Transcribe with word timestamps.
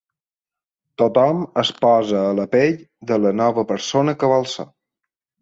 Tothom 1.01 1.43
es 1.63 1.71
posa 1.81 2.23
a 2.31 2.33
la 2.39 2.47
pell 2.57 2.73
de 3.13 3.21
la 3.27 3.35
nova 3.43 3.67
persona 3.75 4.19
que 4.25 4.33
vol 4.35 4.51
ser. 4.57 4.69